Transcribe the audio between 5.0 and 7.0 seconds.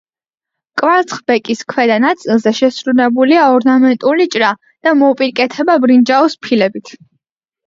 მოპირკეთება ბრინჯაოს ფილებით.